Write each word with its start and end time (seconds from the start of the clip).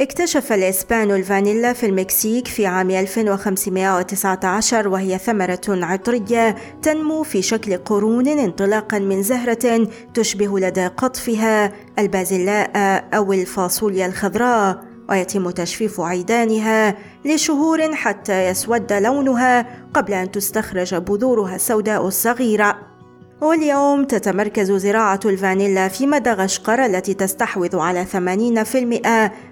اكتشف 0.00 0.52
الإسبان 0.52 1.10
الفانيلا 1.10 1.72
في 1.72 1.86
المكسيك 1.86 2.48
في 2.48 2.66
عام 2.66 2.90
1519 2.90 4.88
وهي 4.88 5.18
ثمرة 5.18 5.60
عطرية 5.68 6.56
تنمو 6.82 7.22
في 7.22 7.42
شكل 7.42 7.76
قرون 7.76 8.28
انطلاقا 8.28 8.98
من 8.98 9.22
زهرة 9.22 9.88
تشبه 10.14 10.60
لدى 10.60 10.86
قطفها 10.86 11.72
البازلاء 11.98 12.70
أو 13.14 13.32
الفاصوليا 13.32 14.06
الخضراء 14.06 14.84
ويتم 15.10 15.50
تجفيف 15.50 16.00
عيدانها 16.00 16.96
لشهور 17.24 17.94
حتى 17.94 18.48
يسود 18.48 18.92
لونها 18.92 19.66
قبل 19.94 20.12
أن 20.12 20.30
تستخرج 20.30 20.94
بذورها 20.94 21.56
السوداء 21.56 22.06
الصغيرة. 22.06 22.87
واليوم 23.40 24.04
تتمركز 24.04 24.72
زراعة 24.72 25.20
الفانيلا 25.24 25.88
في 25.88 26.06
مدغشقر 26.06 26.84
التي 26.84 27.14
تستحوذ 27.14 27.76
على 27.76 28.04
80% 28.04 28.16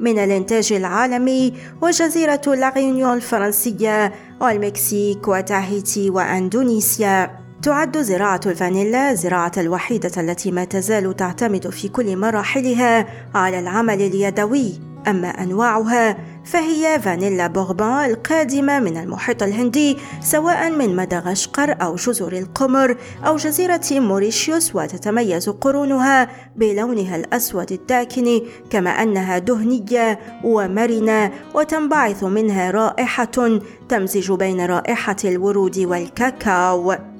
من 0.00 0.18
الإنتاج 0.18 0.72
العالمي 0.72 1.52
وجزيرة 1.82 2.40
لاغيونيون 2.46 3.14
الفرنسية 3.14 4.12
والمكسيك 4.40 5.28
وتاهيتي 5.28 6.10
وأندونيسيا. 6.10 7.30
تعد 7.62 7.98
زراعة 7.98 8.40
الفانيلا 8.46 9.10
الزراعة 9.10 9.52
الوحيدة 9.56 10.12
التي 10.16 10.50
ما 10.50 10.64
تزال 10.64 11.16
تعتمد 11.16 11.70
في 11.70 11.88
كل 11.88 12.16
مراحلها 12.16 13.06
على 13.34 13.58
العمل 13.58 14.02
اليدوي. 14.02 14.87
أما 15.06 15.28
أنواعها 15.28 16.16
فهي 16.44 17.00
فانيلا 17.00 17.46
بوربان 17.46 18.10
القادمة 18.10 18.80
من 18.80 18.96
المحيط 18.96 19.42
الهندي 19.42 19.96
سواء 20.20 20.70
من 20.70 20.96
مدغشقر 20.96 21.76
أو 21.82 21.94
جزر 21.94 22.32
القمر 22.32 22.96
أو 23.26 23.36
جزيرة 23.36 23.80
موريشيوس 23.90 24.74
وتتميز 24.74 25.48
قرونها 25.48 26.28
بلونها 26.56 27.16
الأسود 27.16 27.72
الداكن 27.72 28.40
كما 28.70 28.90
أنها 28.90 29.38
دهنية 29.38 30.18
ومرنة 30.44 31.32
وتنبعث 31.54 32.24
منها 32.24 32.70
رائحة 32.70 33.60
تمزج 33.88 34.32
بين 34.32 34.66
رائحة 34.66 35.16
الورود 35.24 35.78
والكاكاو. 35.78 37.17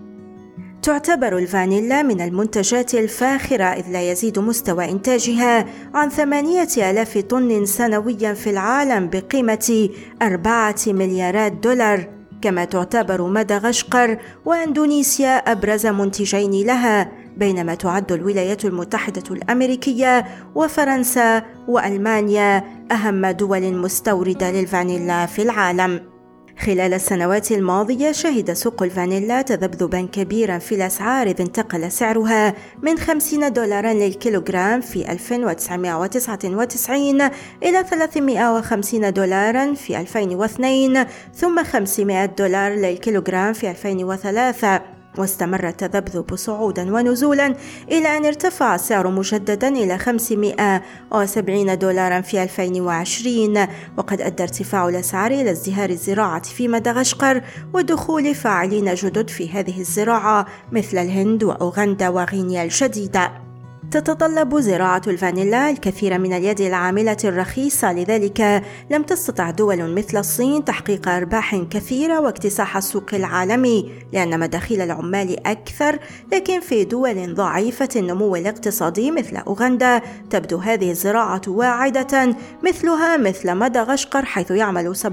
تعتبر 0.83 1.39
الفانيلا 1.39 2.03
من 2.03 2.21
المنتجات 2.21 2.95
الفاخرة 2.95 3.65
إذ 3.65 3.89
لا 3.89 4.11
يزيد 4.11 4.39
مستوى 4.39 4.91
إنتاجها 4.91 5.67
عن 5.95 6.09
ثمانية 6.09 6.69
آلاف 6.77 7.19
طن 7.19 7.67
سنويا 7.67 8.35
في 8.35 8.51
العالم 8.51 9.11
بقيمة 9.11 9.89
أربعة 10.23 10.77
مليارات 10.87 11.53
دولار 11.53 12.09
كما 12.43 12.65
تعتبر 12.65 13.23
مدغشقر 13.23 14.19
وأندونيسيا 14.45 15.37
أبرز 15.37 15.87
منتجين 15.87 16.67
لها 16.67 17.13
بينما 17.37 17.75
تعد 17.75 18.13
الولايات 18.13 18.65
المتحدة 18.65 19.23
الأمريكية 19.31 20.25
وفرنسا 20.55 21.42
وألمانيا 21.69 22.64
أهم 22.92 23.27
دول 23.27 23.75
مستوردة 23.75 24.51
للفانيلا 24.51 25.27
في 25.27 25.42
العالم. 25.42 26.17
خلال 26.61 26.95
السنوات 26.95 27.52
الماضية 27.52 28.13
شهد 28.13 28.52
سوق 28.52 28.83
الفانيلا 28.83 29.42
تذبذبا 29.42 30.08
كبيرا 30.13 30.58
في 30.58 30.74
الأسعار 30.74 31.27
إذ 31.27 31.41
انتقل 31.41 31.92
سعرها 31.92 32.55
من 32.83 32.98
50 32.98 33.52
دولارا 33.52 33.92
للكيلوغرام 33.92 34.80
في 34.80 35.13
1999 35.13 37.20
إلى 37.63 37.85
350 37.91 39.13
دولارا 39.13 39.74
في 39.74 40.01
2002 40.01 41.07
ثم 41.35 41.64
500 41.64 42.27
دولار 42.27 42.73
للكيلوغرام 42.73 43.52
في 43.52 43.70
2003 43.70 44.98
واستمر 45.18 45.68
التذبذب 45.68 46.34
صعودا 46.34 46.95
ونزولا 46.95 47.55
إلى 47.90 48.17
أن 48.17 48.24
ارتفع 48.24 48.74
السعر 48.74 49.08
مجددا 49.08 49.68
إلى 49.68 49.98
570 49.98 51.79
دولارا 51.79 52.20
في 52.20 52.42
2020 52.42 53.67
وقد 53.96 54.20
أدى 54.20 54.42
ارتفاع 54.42 54.89
الأسعار 54.89 55.30
إلى 55.30 55.51
ازدهار 55.51 55.90
الزراعة 55.90 56.42
في 56.42 56.68
مدغشقر 56.68 57.42
ودخول 57.74 58.34
فاعلين 58.34 58.95
جدد 58.95 59.30
في 59.30 59.51
هذه 59.51 59.80
الزراعة 59.80 60.46
مثل 60.73 60.98
الهند 60.98 61.45
وأوغندا 61.45 62.08
وغينيا 62.08 62.62
الجديدة 62.62 63.48
تتطلب 63.91 64.61
زراعة 64.61 65.03
الفانيلا 65.07 65.71
الكثير 65.71 66.19
من 66.19 66.33
اليد 66.33 66.61
العاملة 66.61 67.17
الرخيصة 67.25 67.93
لذلك 67.93 68.63
لم 68.91 69.03
تستطع 69.03 69.51
دول 69.51 69.95
مثل 69.95 70.19
الصين 70.19 70.65
تحقيق 70.65 71.09
أرباح 71.09 71.57
كثيرة 71.57 72.21
واكتساح 72.21 72.77
السوق 72.77 73.15
العالمي 73.15 73.93
لأن 74.13 74.41
مداخيل 74.41 74.81
العمال 74.81 75.47
أكثر 75.47 75.99
لكن 76.33 76.61
في 76.61 76.85
دول 76.85 77.35
ضعيفة 77.35 77.89
النمو 77.97 78.37
الاقتصادي 78.37 79.11
مثل 79.11 79.37
أوغندا 79.37 80.01
تبدو 80.31 80.57
هذه 80.57 80.91
الزراعة 80.91 81.43
واعدة 81.47 82.37
مثلها 82.63 83.17
مثل 83.17 83.55
مدغشقر 83.55 84.25
حيث 84.25 84.51
يعمل 84.51 84.97
70% 84.97 85.05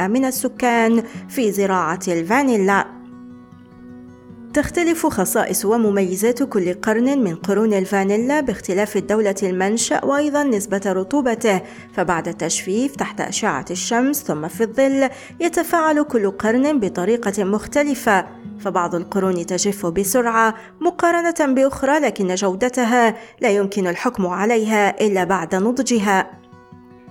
من 0.00 0.24
السكان 0.24 1.02
في 1.28 1.52
زراعة 1.52 2.00
الفانيلا. 2.08 2.93
تختلف 4.54 5.06
خصائص 5.06 5.64
ومميزات 5.64 6.42
كل 6.42 6.74
قرن 6.74 7.18
من 7.18 7.34
قرون 7.34 7.74
الفانيلا 7.74 8.40
باختلاف 8.40 8.96
الدولة 8.96 9.34
المنشأ 9.42 10.04
وأيضا 10.04 10.42
نسبة 10.42 10.80
رطوبته. 10.86 11.60
فبعد 11.94 12.28
التجفيف 12.28 12.96
تحت 12.96 13.20
أشعة 13.20 13.64
الشمس 13.70 14.22
ثم 14.22 14.48
في 14.48 14.60
الظل 14.60 15.08
يتفاعل 15.40 16.02
كل 16.02 16.30
قرن 16.30 16.80
بطريقة 16.80 17.44
مختلفة. 17.44 18.26
فبعض 18.60 18.94
القرون 18.94 19.46
تجف 19.46 19.86
بسرعة 19.86 20.54
مقارنة 20.80 21.54
بأخرى 21.54 21.98
لكن 21.98 22.34
جودتها 22.34 23.14
لا 23.40 23.48
يمكن 23.48 23.86
الحكم 23.86 24.26
عليها 24.26 25.00
إلا 25.00 25.24
بعد 25.24 25.54
نضجها. 25.54 26.43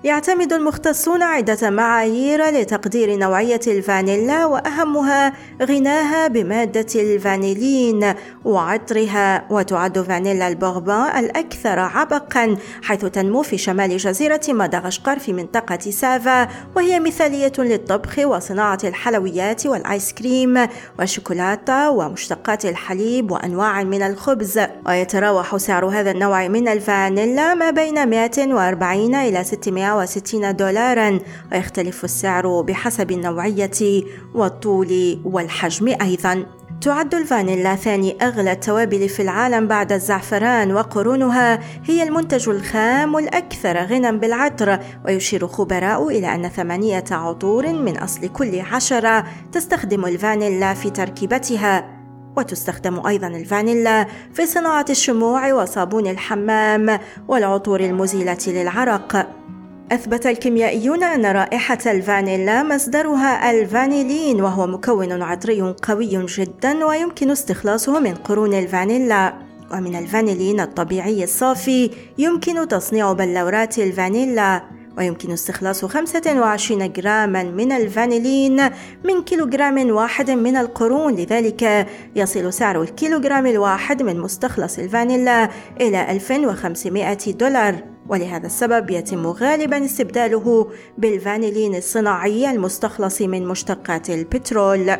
يعتمد 0.04 0.54
المختصون 0.54 1.22
عدة 1.22 1.70
معايير 1.70 2.46
لتقدير 2.46 3.16
نوعية 3.16 3.60
الفانيلا 3.68 4.46
وأهمها 4.46 5.34
غناها 5.62 6.28
بمادة 6.28 6.86
الفانيلين 6.96 8.14
وعطرها. 8.46 9.46
وتعد 9.50 10.02
فانيلا 10.02 10.48
البوربان 10.48 11.20
الأكثر 11.20 11.80
عبقا 11.80 12.58
حيث 12.84 13.06
تنمو 13.06 13.42
في 13.42 13.58
شمال 13.58 13.98
جزيرة 13.98 14.42
مدغشقر 14.50 15.20
في 15.20 15.34
منطقة 15.34 15.80
سافا 15.80 16.48
وهي 16.76 17.00
مثالية 17.00 17.54
للطبخ 17.58 18.20
وصناعة 18.20 18.80
الحلويات 18.84 19.66
والآيس 19.66 20.14
كريم 20.14 20.68
والشوكولاتة 21.00 21.90
ومشتقات 21.90 22.66
الحليب 22.66 23.32
وأنواع 23.32 23.84
من 23.84 24.02
الخبز. 24.02 24.60
ويتراوح 24.88 25.58
سعر 25.58 25.86
هذا 25.86 26.12
النوع 26.12 26.48
من 26.48 26.68
الفانيلا 26.68 27.54
ما 27.54 27.72
بين 27.72 28.10
140 28.10 29.16
إلى 29.16 29.44
600 29.44 29.93
160 29.94 30.56
دولارا 30.56 31.20
ويختلف 31.52 32.04
السعر 32.04 32.62
بحسب 32.62 33.12
النوعية 33.12 34.04
والطول 34.36 35.22
والحجم 35.26 35.88
أيضا. 36.02 36.46
تعد 36.82 37.16
الفانيلا 37.16 37.76
ثاني 37.76 38.18
أغلى 38.22 38.52
التوابل 38.52 39.10
في 39.10 39.22
العالم 39.22 39.68
بعد 39.68 39.92
الزعفران 39.92 40.72
وقرونها 40.72 41.60
هي 41.86 42.04
المنتج 42.04 42.50
الخام 42.50 43.18
الأكثر 43.18 43.78
غنى 43.78 44.18
بالعطر 44.18 44.80
ويشير 45.06 45.48
خبراء 45.48 46.08
إلى 46.08 46.36
أن 46.36 46.50
ثمانية 46.50 47.04
عطور 47.12 47.74
من 47.74 47.98
أصل 47.98 48.28
كل 48.28 48.60
عشرة 48.60 49.26
تستخدم 49.52 50.06
الفانيلا 50.06 50.74
في 50.74 50.90
تركيبتها. 50.90 52.04
وتستخدم 52.38 53.08
أيضا 53.08 53.28
الفانيلا 53.28 54.08
في 54.34 54.46
صناعة 54.46 54.86
الشموع 54.90 55.54
وصابون 55.54 56.08
الحمام 56.08 57.00
والعطور 57.28 57.80
المزيلة 57.80 58.38
للعرق. 58.48 59.43
أثبت 59.92 60.28
الكيميائيون 60.28 61.04
أن 61.04 61.26
رائحة 61.26 61.78
الفانيلا 61.86 62.64
مصدرها 62.64 63.52
الفانيلين 63.52 64.42
وهو 64.42 64.68
مكون 64.68 65.22
عطري 65.22 65.62
قوي 65.62 66.26
جدا 66.26 66.86
ويمكن 66.86 67.32
استخلاصه 67.32 68.00
من 68.00 68.14
قرون 68.14 68.54
الفانيلا. 68.54 69.34
ومن 69.72 69.96
الفانيلين 69.96 70.60
الطبيعي 70.60 71.24
الصافي 71.24 71.90
يمكن 72.18 72.68
تصنيع 72.68 73.14
بلورات 73.14 73.80
الفانيلا 73.80 74.64
ويمكن 74.98 75.32
استخلاص 75.32 75.86
25 75.86 76.92
جراما 76.92 77.44
من 77.44 77.72
الفانيلين 77.72 78.62
من 79.04 79.24
كيلوغرام 79.26 79.90
واحد 79.90 80.32
من 80.32 80.58
القرون. 80.58 81.16
لذلك 81.16 81.88
يصل 82.16 82.54
سعر 82.54 82.82
الكيلوغرام 82.82 83.46
الواحد 83.46 84.04
من 84.04 84.20
مستخلص 84.20 84.80
الفانيلا 84.80 85.50
إلى 85.82 86.12
2500 86.12 87.18
دولار. 87.28 87.93
ولهذا 88.10 88.46
السبب 88.46 88.90
يتم 88.90 89.28
غالبا 89.28 89.86
استبداله 89.86 90.72
بالفانيلين 90.98 91.76
الصناعي 91.76 92.52
المستخلص 92.52 93.22
من 93.22 93.48
مشتقات 93.48 94.10
البترول. 94.10 94.98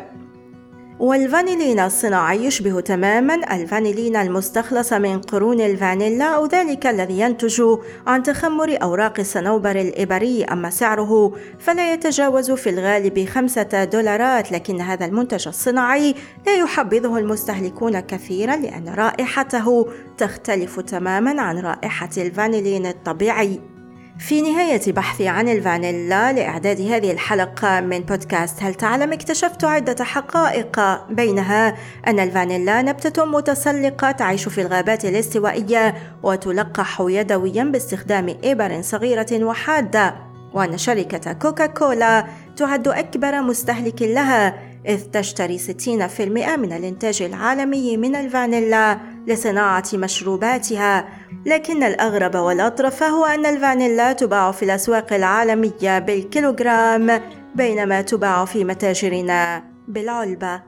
والفانيلين 0.98 1.80
الصناعي 1.80 2.44
يشبه 2.44 2.80
تماما 2.80 3.34
الفانيلين 3.34 4.16
المستخلص 4.16 4.92
من 4.92 5.20
قرون 5.20 5.60
الفانيلا 5.60 6.24
أو 6.24 6.46
ذلك 6.46 6.86
الذي 6.86 7.20
ينتج 7.20 7.62
عن 8.06 8.22
تخمر 8.22 8.78
أوراق 8.82 9.20
الصنوبر 9.20 9.70
الإبري. 9.80 10.44
أما 10.44 10.70
سعره 10.70 11.32
فلا 11.58 11.92
يتجاوز 11.92 12.50
في 12.50 12.70
الغالب 12.70 13.28
خمسة 13.28 13.84
دولارات 13.84 14.52
لكن 14.52 14.80
هذا 14.80 15.06
المنتج 15.06 15.48
الصناعي 15.48 16.14
لا 16.46 16.54
يحبذه 16.54 17.18
المستهلكون 17.18 18.00
كثيرا 18.00 18.56
لأن 18.56 18.88
رائحته 18.88 19.86
تختلف 20.18 20.80
تماما 20.80 21.42
عن 21.42 21.58
رائحة 21.58 22.10
الفانيلين 22.18 22.86
الطبيعي. 22.86 23.73
في 24.18 24.42
نهاية 24.42 24.92
بحثي 24.92 25.28
عن 25.28 25.48
الفانيلا 25.48 26.32
لإعداد 26.32 26.80
هذه 26.80 27.10
الحلقة 27.10 27.80
من 27.80 27.98
بودكاست 27.98 28.62
هل 28.62 28.74
تعلم 28.74 29.12
اكتشفت 29.12 29.64
عدة 29.64 30.04
حقائق؟ 30.04 30.80
بينها 31.10 31.76
أن 32.06 32.20
الفانيلا 32.20 32.82
نبتة 32.82 33.24
متسلقة 33.24 34.10
تعيش 34.10 34.48
في 34.48 34.60
الغابات 34.60 35.04
الاستوائية 35.04 35.94
وتلقح 36.22 36.96
يدويا 37.00 37.64
باستخدام 37.64 38.36
إبر 38.44 38.82
صغيرة 38.82 39.44
وحادة 39.44 40.14
وأن 40.52 40.78
شركة 40.78 41.32
كوكا 41.32 41.66
كولا 41.66 42.26
تعد 42.56 42.88
أكبر 42.88 43.42
مستهلك 43.42 44.02
لها 44.02 44.54
إذ 44.88 45.00
تشتري 45.00 45.58
60% 45.58 46.20
من 46.58 46.72
الإنتاج 46.72 47.22
العالمي 47.22 47.96
من 47.96 48.16
الفانيلا. 48.16 49.13
لصناعة 49.26 49.84
مشروباتها 49.94 51.08
لكن 51.46 51.82
الأغرب 51.82 52.34
والأطرف 52.34 53.02
هو 53.02 53.24
أن 53.24 53.46
الفانيلا 53.46 54.12
تباع 54.12 54.52
في 54.52 54.64
الأسواق 54.64 55.12
العالمية 55.12 55.98
بالكيلوغرام 55.98 57.20
بينما 57.54 58.02
تباع 58.02 58.44
في 58.44 58.64
متاجرنا 58.64 59.64
بالعلبة 59.88 60.60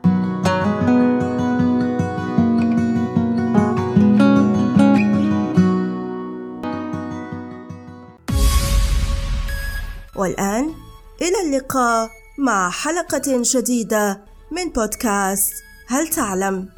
والآن 10.15 10.73
إلى 11.21 11.41
اللقاء 11.45 12.09
مع 12.37 12.69
حلقة 12.69 13.21
جديدة 13.27 14.25
من 14.51 14.69
بودكاست 14.69 15.53
هل 15.87 16.07
تعلم؟ 16.07 16.69